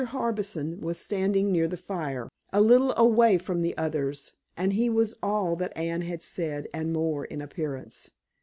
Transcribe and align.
Harbison 0.03 0.79
was 0.81 0.97
standing 0.97 1.51
near 1.51 1.67
the 1.67 1.77
fire, 1.77 2.27
a 2.51 2.59
little 2.59 2.91
away 2.97 3.37
from 3.37 3.61
the 3.61 3.77
others, 3.77 4.33
and 4.57 4.73
he 4.73 4.89
was 4.89 5.13
all 5.21 5.55
that 5.55 5.77
Anne 5.77 6.01
had 6.01 6.23
said 6.23 6.67
and 6.73 6.91
more 6.91 7.25
in 7.25 7.39
appearance. 7.39 8.09